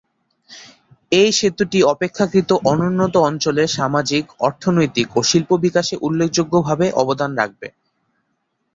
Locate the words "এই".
1.11-1.29